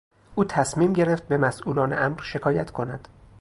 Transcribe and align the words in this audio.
او 0.35 0.43
تصمیم 0.45 0.93
گرفت 0.93 1.27
به 1.27 1.37
مسئولان 1.37 1.93
امر 1.93 2.21
شکایت 2.21 2.71
کند. 2.71 3.07